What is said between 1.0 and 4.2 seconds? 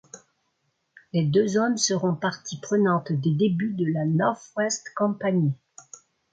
Les deux hommes seront partie prenante des débuts de la